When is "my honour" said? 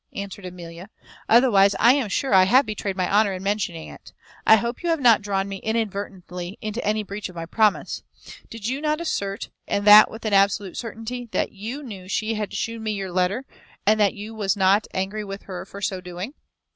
2.97-3.33